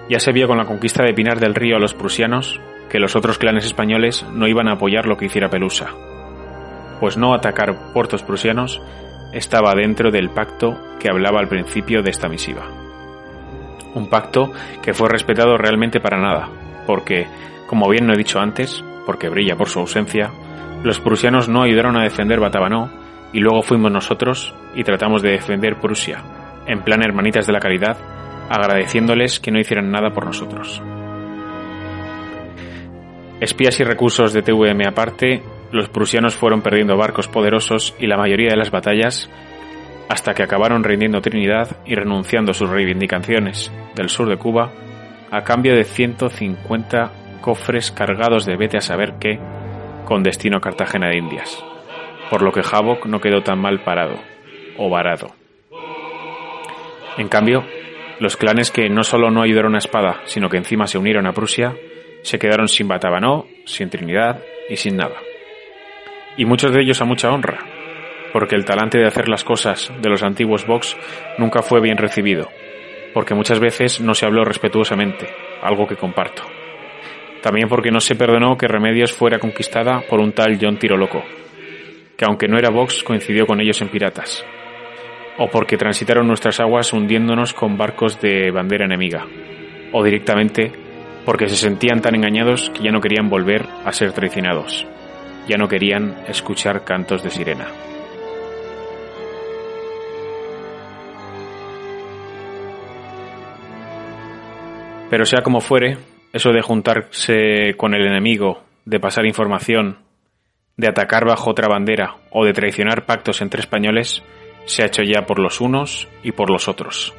Ya 0.09 0.19
se 0.19 0.31
vio 0.31 0.47
con 0.47 0.57
la 0.57 0.65
conquista 0.65 1.03
de 1.03 1.13
Pinar 1.13 1.39
del 1.39 1.53
Río 1.53 1.75
a 1.75 1.79
los 1.79 1.93
prusianos 1.93 2.59
que 2.89 2.99
los 2.99 3.15
otros 3.15 3.37
clanes 3.37 3.65
españoles 3.65 4.25
no 4.33 4.47
iban 4.47 4.67
a 4.67 4.73
apoyar 4.73 5.05
lo 5.05 5.17
que 5.17 5.25
hiciera 5.25 5.49
Pelusa, 5.49 5.91
pues 6.99 7.15
no 7.15 7.35
atacar 7.35 7.93
puertos 7.93 8.23
prusianos 8.23 8.81
estaba 9.31 9.75
dentro 9.75 10.09
del 10.09 10.31
pacto 10.31 10.77
que 10.99 11.09
hablaba 11.09 11.39
al 11.39 11.47
principio 11.47 12.01
de 12.01 12.09
esta 12.09 12.27
misiva. 12.27 12.67
Un 13.93 14.09
pacto 14.09 14.51
que 14.81 14.95
fue 14.95 15.09
respetado 15.09 15.57
realmente 15.57 15.99
para 15.99 16.19
nada, 16.19 16.49
porque, 16.87 17.27
como 17.67 17.87
bien 17.87 18.07
no 18.07 18.13
he 18.13 18.17
dicho 18.17 18.39
antes, 18.39 18.83
porque 19.05 19.29
brilla 19.29 19.55
por 19.55 19.69
su 19.69 19.79
ausencia, 19.79 20.31
los 20.83 20.99
prusianos 20.99 21.49
no 21.49 21.61
ayudaron 21.61 21.97
a 21.97 22.03
defender 22.03 22.39
Batabanó 22.39 22.89
y 23.31 23.39
luego 23.39 23.61
fuimos 23.61 23.91
nosotros 23.91 24.55
y 24.73 24.83
tratamos 24.83 25.21
de 25.21 25.31
defender 25.31 25.79
Prusia, 25.79 26.23
en 26.65 26.81
plan 26.81 27.03
hermanitas 27.03 27.45
de 27.45 27.53
la 27.53 27.59
caridad, 27.59 27.97
agradeciéndoles 28.49 29.39
que 29.39 29.51
no 29.51 29.59
hicieran 29.59 29.91
nada 29.91 30.09
por 30.11 30.25
nosotros. 30.25 30.81
Espías 33.39 33.79
y 33.79 33.83
recursos 33.83 34.33
de 34.33 34.41
TVM 34.41 34.87
aparte, 34.87 35.41
los 35.71 35.87
prusianos 35.87 36.35
fueron 36.35 36.61
perdiendo 36.61 36.97
barcos 36.97 37.27
poderosos 37.27 37.95
y 37.99 38.07
la 38.07 38.17
mayoría 38.17 38.49
de 38.49 38.57
las 38.57 38.71
batallas 38.71 39.29
hasta 40.09 40.33
que 40.33 40.43
acabaron 40.43 40.83
rindiendo 40.83 41.21
Trinidad 41.21 41.77
y 41.85 41.95
renunciando 41.95 42.51
a 42.51 42.55
sus 42.55 42.69
reivindicaciones 42.69 43.71
del 43.95 44.09
sur 44.09 44.27
de 44.27 44.37
Cuba 44.37 44.71
a 45.31 45.43
cambio 45.43 45.75
de 45.75 45.83
150 45.83 47.11
cofres 47.41 47.91
cargados 47.91 48.45
de 48.45 48.57
vete 48.57 48.77
a 48.77 48.81
saber 48.81 49.13
qué 49.19 49.39
con 50.05 50.23
destino 50.23 50.57
a 50.57 50.61
Cartagena 50.61 51.07
de 51.09 51.19
Indias, 51.19 51.63
por 52.31 52.41
lo 52.41 52.51
que 52.51 52.61
Havok 52.61 53.05
no 53.05 53.21
quedó 53.21 53.43
tan 53.43 53.59
mal 53.59 53.83
parado 53.83 54.17
o 54.77 54.89
varado. 54.89 55.27
En 57.17 57.27
cambio, 57.27 57.63
los 58.19 58.37
clanes 58.37 58.71
que 58.71 58.89
no 58.89 59.03
solo 59.03 59.31
no 59.31 59.41
ayudaron 59.41 59.75
a 59.75 59.79
Espada, 59.79 60.21
sino 60.25 60.49
que 60.49 60.57
encima 60.57 60.87
se 60.87 60.97
unieron 60.97 61.27
a 61.27 61.33
Prusia, 61.33 61.75
se 62.21 62.39
quedaron 62.39 62.67
sin 62.67 62.87
Batabanó, 62.87 63.47
sin 63.65 63.89
Trinidad 63.89 64.41
y 64.69 64.75
sin 64.75 64.97
nada 64.97 65.15
y 66.39 66.45
muchos 66.45 66.71
de 66.71 66.81
ellos 66.81 67.01
a 67.01 67.05
mucha 67.05 67.29
honra, 67.29 67.59
porque 68.31 68.55
el 68.55 68.63
talante 68.63 68.97
de 68.97 69.05
hacer 69.05 69.27
las 69.27 69.43
cosas 69.43 69.91
de 70.01 70.09
los 70.09 70.23
antiguos 70.23 70.65
Vox 70.65 70.95
nunca 71.37 71.61
fue 71.61 71.81
bien 71.81 71.97
recibido, 71.97 72.47
porque 73.13 73.35
muchas 73.35 73.59
veces 73.59 73.99
no 73.99 74.13
se 74.13 74.25
habló 74.25 74.45
respetuosamente, 74.45 75.27
algo 75.61 75.85
que 75.85 75.97
comparto. 75.97 76.43
También 77.41 77.67
porque 77.67 77.91
no 77.91 77.99
se 77.99 78.15
perdonó 78.15 78.57
que 78.57 78.69
Remedios 78.69 79.11
fuera 79.11 79.37
conquistada 79.37 80.01
por 80.09 80.21
un 80.21 80.31
tal 80.31 80.57
John 80.61 80.77
Tiroloco, 80.77 81.25
que 82.15 82.25
aunque 82.25 82.47
no 82.47 82.57
era 82.57 82.69
Vox 82.69 83.03
coincidió 83.03 83.45
con 83.45 83.59
ellos 83.59 83.81
en 83.81 83.89
piratas, 83.89 84.45
o 85.39 85.47
porque 85.49 85.77
transitaron 85.77 86.27
nuestras 86.27 86.59
aguas 86.59 86.93
hundiéndonos 86.93 87.53
con 87.53 87.77
barcos 87.77 88.21
de 88.21 88.51
bandera 88.51 88.85
enemiga, 88.85 89.25
o 89.91 90.03
directamente 90.03 90.71
porque 91.25 91.49
se 91.49 91.55
sentían 91.55 92.01
tan 92.01 92.13
engañados 92.13 92.69
que 92.69 92.83
ya 92.83 92.91
no 92.91 93.01
querían 93.01 93.29
volver 93.29 93.65
a 93.83 93.91
ser 93.91 94.11
traicionados 94.11 94.85
ya 95.49 95.57
no 95.57 95.67
querían 95.67 96.15
escuchar 96.27 96.83
cantos 96.83 97.23
de 97.23 97.31
sirena. 97.31 97.67
Pero 105.09 105.25
sea 105.25 105.41
como 105.41 105.59
fuere, 105.59 105.97
eso 106.31 106.51
de 106.51 106.61
juntarse 106.61 107.73
con 107.77 107.95
el 107.95 108.05
enemigo, 108.05 108.61
de 108.85 108.99
pasar 108.99 109.25
información, 109.25 109.97
de 110.77 110.87
atacar 110.87 111.25
bajo 111.25 111.49
otra 111.49 111.67
bandera 111.67 112.17
o 112.29 112.45
de 112.45 112.53
traicionar 112.53 113.07
pactos 113.07 113.41
entre 113.41 113.61
españoles, 113.61 114.21
se 114.69 114.83
ha 114.83 114.87
hecho 114.87 115.03
ya 115.03 115.25
por 115.25 115.39
los 115.39 115.61
unos 115.61 116.07
y 116.23 116.31
por 116.31 116.49
los 116.49 116.67
otros. 116.67 117.13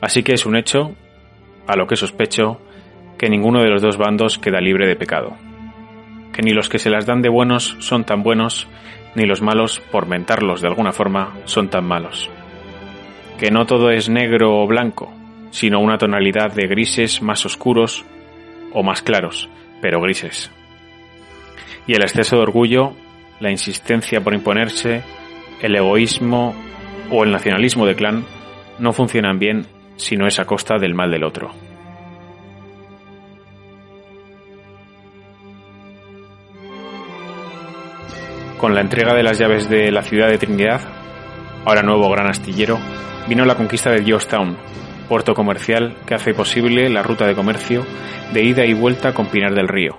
Así 0.00 0.22
que 0.22 0.32
es 0.32 0.46
un 0.46 0.56
hecho, 0.56 0.94
a 1.66 1.76
lo 1.76 1.86
que 1.86 1.96
sospecho, 1.96 2.60
que 3.18 3.28
ninguno 3.28 3.62
de 3.62 3.68
los 3.68 3.82
dos 3.82 3.98
bandos 3.98 4.38
queda 4.38 4.60
libre 4.60 4.86
de 4.86 4.96
pecado 4.96 5.36
que 6.32 6.42
ni 6.42 6.52
los 6.52 6.68
que 6.68 6.78
se 6.78 6.90
las 6.90 7.06
dan 7.06 7.22
de 7.22 7.28
buenos 7.28 7.76
son 7.80 8.04
tan 8.04 8.22
buenos, 8.22 8.66
ni 9.14 9.26
los 9.26 9.42
malos, 9.42 9.80
por 9.90 10.06
mentarlos 10.06 10.60
de 10.60 10.68
alguna 10.68 10.92
forma, 10.92 11.36
son 11.44 11.68
tan 11.68 11.84
malos. 11.84 12.30
Que 13.38 13.50
no 13.50 13.66
todo 13.66 13.90
es 13.90 14.08
negro 14.08 14.60
o 14.60 14.66
blanco, 14.66 15.12
sino 15.50 15.80
una 15.80 15.98
tonalidad 15.98 16.52
de 16.52 16.66
grises 16.66 17.22
más 17.22 17.44
oscuros 17.44 18.04
o 18.72 18.82
más 18.82 19.02
claros, 19.02 19.48
pero 19.80 20.00
grises. 20.00 20.50
Y 21.86 21.94
el 21.94 22.02
exceso 22.02 22.36
de 22.36 22.42
orgullo 22.42 22.92
la 23.40 23.50
insistencia 23.50 24.20
por 24.20 24.34
imponerse, 24.34 25.02
el 25.62 25.76
egoísmo 25.76 26.54
o 27.10 27.24
el 27.24 27.32
nacionalismo 27.32 27.86
de 27.86 27.94
clan 27.94 28.24
no 28.78 28.92
funcionan 28.92 29.38
bien 29.38 29.66
si 29.96 30.16
no 30.16 30.26
es 30.26 30.38
a 30.38 30.46
costa 30.46 30.78
del 30.78 30.94
mal 30.94 31.10
del 31.10 31.24
otro. 31.24 31.50
Con 38.58 38.74
la 38.74 38.82
entrega 38.82 39.14
de 39.14 39.22
las 39.22 39.38
llaves 39.38 39.70
de 39.70 39.90
la 39.90 40.02
ciudad 40.02 40.28
de 40.28 40.38
Trinidad, 40.38 40.80
ahora 41.64 41.82
nuevo 41.82 42.10
gran 42.10 42.28
astillero, 42.28 42.78
vino 43.26 43.44
la 43.44 43.54
conquista 43.54 43.90
de 43.90 44.04
Georgetown, 44.04 44.56
puerto 45.08 45.34
comercial 45.34 45.96
que 46.06 46.14
hace 46.14 46.34
posible 46.34 46.88
la 46.90 47.02
ruta 47.02 47.26
de 47.26 47.34
comercio 47.34 47.86
de 48.32 48.44
ida 48.44 48.64
y 48.66 48.74
vuelta 48.74 49.14
con 49.14 49.26
Pinar 49.26 49.54
del 49.54 49.68
Río. 49.68 49.98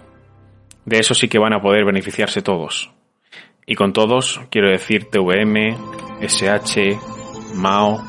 De 0.86 1.00
eso 1.00 1.14
sí 1.14 1.28
que 1.28 1.40
van 1.40 1.54
a 1.54 1.62
poder 1.62 1.86
beneficiarse 1.86 2.42
todos. 2.42 2.92
Y 3.66 3.76
con 3.76 3.94
todos 3.94 4.42
quiero 4.50 4.70
decir 4.70 5.10
TVM, 5.10 5.78
SH, 6.22 7.00
Mao, 7.56 8.04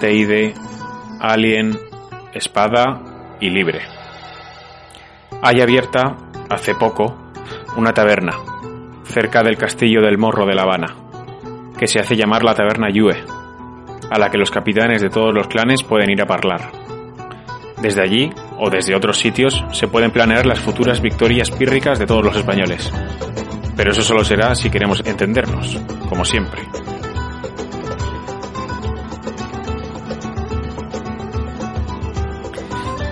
Teide, 0.00 0.54
Alien, 1.20 1.78
Espada 2.32 3.36
y 3.40 3.50
Libre. 3.50 3.80
Hay 5.42 5.60
abierta, 5.60 6.16
hace 6.48 6.74
poco, 6.74 7.16
una 7.76 7.92
taberna, 7.92 8.32
cerca 9.04 9.42
del 9.42 9.56
castillo 9.56 10.00
del 10.00 10.18
Morro 10.18 10.46
de 10.46 10.54
La 10.54 10.62
Habana, 10.62 10.94
que 11.78 11.86
se 11.86 12.00
hace 12.00 12.16
llamar 12.16 12.44
la 12.44 12.54
Taberna 12.54 12.90
Yue, 12.90 13.16
a 14.10 14.18
la 14.18 14.30
que 14.30 14.38
los 14.38 14.50
capitanes 14.50 15.02
de 15.02 15.10
todos 15.10 15.34
los 15.34 15.48
clanes 15.48 15.82
pueden 15.82 16.10
ir 16.10 16.22
a 16.22 16.26
parlar. 16.26 16.70
Desde 17.80 18.02
allí, 18.02 18.30
o 18.58 18.70
desde 18.70 18.94
otros 18.94 19.18
sitios, 19.18 19.64
se 19.72 19.88
pueden 19.88 20.12
planear 20.12 20.46
las 20.46 20.60
futuras 20.60 21.00
victorias 21.00 21.50
pírricas 21.50 21.98
de 21.98 22.06
todos 22.06 22.24
los 22.24 22.36
españoles. 22.36 22.92
Pero 23.76 23.90
eso 23.90 24.02
solo 24.02 24.24
será 24.24 24.54
si 24.54 24.70
queremos 24.70 25.02
entendernos, 25.04 25.78
como 26.08 26.24
siempre. 26.24 26.62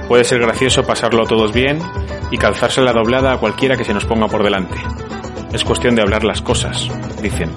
Puede 0.09 0.25
ser 0.25 0.41
gracioso 0.41 0.83
pasarlo 0.83 1.25
todos 1.25 1.53
bien 1.53 1.79
y 2.33 2.37
calzarse 2.37 2.81
la 2.81 2.93
doblada 2.93 3.33
a 3.33 3.39
cualquiera 3.39 3.77
que 3.77 3.85
se 3.85 3.95
nos 3.95 4.05
ponga 4.05 4.27
por 4.27 4.43
delante. 4.43 4.77
Es 5.53 5.65
cuestión 5.65 5.95
de 5.95 6.03
hablar 6.03 6.25
las 6.25 6.43
cosas, 6.43 6.89
dicen, 7.23 7.51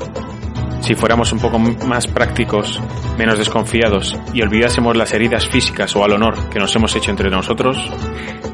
si 0.84 0.96
fuéramos 0.96 1.32
un 1.32 1.40
poco 1.40 1.58
más 1.60 2.08
prácticos, 2.08 2.80
menos 3.18 3.38
desconfiados 3.38 4.18
y 4.34 4.42
olvidásemos 4.42 4.98
las 4.98 5.14
heridas 5.14 5.48
físicas 5.48 5.96
o 5.96 6.04
al 6.04 6.12
honor 6.12 6.50
que 6.50 6.60
nos 6.60 6.76
hemos 6.76 6.96
hecho 6.96 7.10
entre 7.10 7.30
nosotros, 7.30 7.90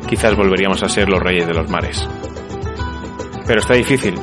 quizás 0.07 0.35
volveríamos 0.35 0.83
a 0.83 0.89
ser 0.89 1.09
los 1.09 1.21
reyes 1.21 1.47
de 1.47 1.55
los 1.55 1.69
mares. 1.69 2.07
Pero 3.47 3.59
está 3.59 3.73
difícil, 3.73 4.15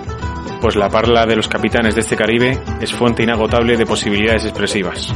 pues 0.61 0.77
la 0.77 0.89
parla 0.89 1.27
de 1.27 1.37
los 1.37 1.49
capitanes 1.49 1.95
de 1.95 2.01
este 2.01 2.17
Caribe 2.17 2.59
es 2.81 2.93
fuente 2.93 3.23
inagotable 3.23 3.77
de 3.77 3.87
posibilidades 3.87 4.45
expresivas. 4.45 5.15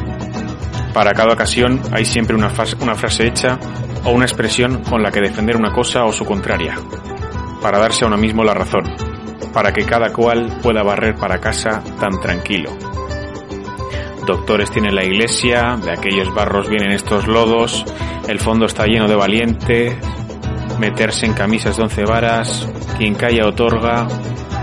Para 0.93 1.13
cada 1.13 1.33
ocasión 1.33 1.81
hay 1.93 2.05
siempre 2.05 2.35
una, 2.35 2.51
frase 2.51 3.27
hecha 3.27 3.59
o 4.05 4.11
una 4.11 4.25
expresión 4.25 4.83
con 4.83 5.03
la 5.03 5.11
que 5.11 5.21
defender 5.21 5.57
una 5.57 5.73
cosa 5.73 6.05
o 6.05 6.13
su 6.13 6.25
contraria, 6.25 6.75
para 7.63 7.79
darse 7.79 8.05
a 8.05 8.09
uno 8.09 8.17
mismo 8.17 8.43
la 8.43 8.55
razón, 8.55 8.85
para 9.53 9.73
que 9.73 9.85
cada 9.85 10.13
cual 10.13 10.59
pueda 10.63 10.83
barrer 10.83 11.15
para 11.15 11.41
casa 11.41 11.83
tan 12.01 12.21
tranquilo. 12.21 12.71
Doctores 14.27 14.71
tiene 14.71 14.93
la 14.93 15.05
iglesia, 15.05 15.79
de 15.83 15.93
aquellos 15.93 16.33
barros 16.35 16.69
vienen 16.69 16.93
estos 16.93 17.27
lodos, 17.27 17.85
el 18.29 18.41
fondo 18.41 18.67
está 18.67 18.87
lleno 18.87 19.09
de 19.09 19.17
valientes, 19.17 19.97
meterse 20.79 21.27
en 21.27 21.35
camisas 21.35 21.77
de 21.77 21.83
once 21.85 22.05
varas, 22.05 22.69
quien 22.99 23.15
calla 23.15 23.47
otorga, 23.47 24.09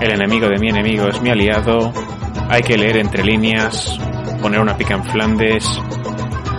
el 0.01 0.12
enemigo 0.12 0.48
de 0.48 0.60
mi 0.60 0.70
enemigo 0.70 1.08
es 1.08 1.22
mi 1.22 1.30
aliado, 1.30 1.92
hay 2.50 2.62
que 2.62 2.77
leer 2.77 2.98
entre 2.98 3.24
líneas, 3.24 4.00
poner 4.42 4.60
una 4.60 4.77
pica 4.77 4.94
en 4.94 5.04
Flandes, 5.04 5.66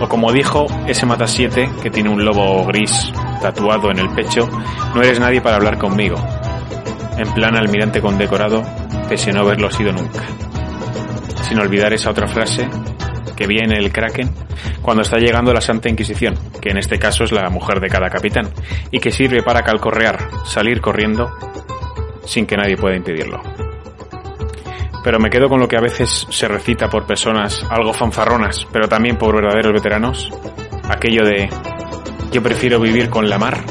o 0.00 0.09
como 0.09 0.33
dijo 0.33 0.66
ese 0.87 1.07
mata 1.07 1.26
siete 1.26 1.68
que 1.83 1.90
tiene 1.90 2.09
un 2.09 2.25
lobo 2.25 2.64
gris 2.66 3.12
tatuado 3.40 3.90
en 3.90 3.98
el 3.98 4.11
pecho, 4.11 4.48
no 4.94 5.03
eres 5.03 5.20
nadie 5.20 5.40
para 5.40 5.57
hablar 5.57 5.79
conmigo, 5.79 6.16
en 7.16 7.33
plan 7.33 7.57
almirante 7.57 8.01
condecorado, 8.01 8.62
pese 9.09 9.31
a 9.31 9.35
no 9.35 9.40
haberlo 9.40 9.70
sido 9.70 9.92
nunca. 9.92 10.24
Sin 11.42 11.59
olvidar 11.59 11.92
esa 11.92 12.11
otra 12.11 12.29
frase, 12.29 12.68
que 13.37 13.46
viene 13.46 13.79
el 13.79 13.92
Kraken, 13.92 14.31
cuando 14.83 15.03
está 15.03 15.18
llegando 15.18 15.53
la 15.53 15.61
Santa 15.61 15.88
Inquisición, 15.88 16.35
que 16.61 16.70
en 16.70 16.79
este 16.79 16.98
caso 16.98 17.24
es 17.24 17.31
la 17.31 17.48
mujer 17.51 17.81
de 17.81 17.88
cada 17.88 18.11
capitán, 18.11 18.48
y 18.90 18.98
que 18.98 19.12
sirve 19.12 19.42
para 19.42 19.62
calcorrear, 19.62 20.18
salir 20.44 20.81
corriendo, 20.81 21.31
sin 22.29 22.47
que 22.47 22.57
nadie 22.57 22.77
pueda 22.77 22.95
impedirlo. 22.95 23.43
Pero 25.03 25.19
me 25.19 25.31
quedo 25.31 25.49
con 25.49 25.59
lo 25.59 25.67
que 25.67 25.79
a 25.79 25.81
veces 25.81 26.27
se 26.29 26.49
recita 26.49 26.91
por 26.91 27.07
personas 27.07 27.64
algo 27.71 27.95
fanfarronas, 27.95 28.67
pero 28.71 28.88
también 28.88 29.17
por 29.17 29.35
verdaderos 29.35 29.73
veteranos, 29.73 30.31
aquello 30.88 31.25
de 31.25 31.49
yo 32.31 32.43
prefiero 32.43 32.79
vivir 32.79 33.09
con 33.09 33.31
la 33.31 33.38
mar, 33.38 33.64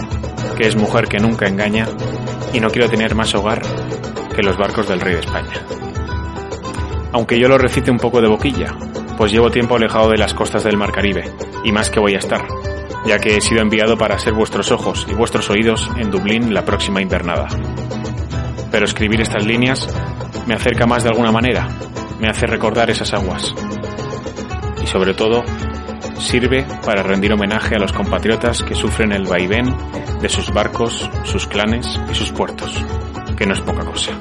que 0.58 0.67
es 0.67 0.76
mujer 0.76 1.08
que 1.08 1.20
nunca 1.20 1.48
engaña, 1.48 1.88
y 2.54 2.60
no 2.60 2.72
quiero 2.72 2.89
tener 2.89 3.13
más 3.13 3.36
hogar 3.36 3.62
que 4.36 4.41
los 4.41 4.58
barcos 4.58 4.88
del 4.88 5.00
rey 5.00 5.13
de 5.13 5.20
España. 5.20 5.62
Aunque 7.12 7.39
yo 7.39 7.48
lo 7.48 7.60
recite 7.60 7.91
un 7.91 8.00
poco 8.00 8.20
de 8.20 8.28
boquilla, 8.28 8.76
pues 9.17 9.32
llevo 9.32 9.52
tiempo 9.52 9.76
alejado 9.76 10.10
de 10.10 10.17
las 10.17 10.34
costas 10.34 10.63
del 10.63 10.78
Mar 10.78 10.91
Caribe, 10.91 11.24
y 11.63 11.72
más 11.72 11.91
que 11.91 12.00
voy 12.00 12.15
a 12.15 12.20
estar, 12.20 12.48
ya 13.06 13.20
que 13.20 13.38
he 13.38 13.41
sido 13.41 13.62
enviado 13.62 13.96
para 13.98 14.17
ser 14.17 14.34
vuestros 14.34 14.72
ojos 14.72 15.06
y 15.08 15.13
vuestros 15.13 15.50
oídos 15.52 15.89
en 15.98 16.10
Dublín 16.10 16.54
la 16.54 16.65
próxima 16.65 17.00
invernada. 17.00 17.48
Pero 18.71 18.86
escribir 18.86 19.21
estas 19.21 19.45
líneas 19.45 19.88
me 20.45 20.53
acerca 20.53 20.86
más 20.86 21.03
de 21.03 21.10
alguna 21.10 21.32
manera, 21.32 21.67
me 22.19 22.30
hace 22.30 22.47
recordar 22.47 22.89
esas 22.89 23.13
aguas. 23.13 23.53
Y 24.82 24.88
sobre 24.88 25.13
todo, 25.13 25.43
sirve 26.19 26.65
para 26.86 27.03
rendir 27.03 27.34
homenaje 27.34 27.75
a 27.75 27.80
los 27.80 27.93
compatriotas 27.93 28.63
que 28.63 28.75
sufren 28.75 29.12
el 29.12 29.25
vaivén 29.25 29.73
de 30.21 30.30
sus 30.30 30.51
barcos, 30.51 31.10
sus 31.23 31.47
clanes 31.47 31.99
y 32.12 32.15
sus 32.15 32.32
puertos, 32.32 32.84
que 33.38 33.45
no 33.45 33.53
es 33.53 33.62
poca 33.62 33.86
cosa. 33.86 34.12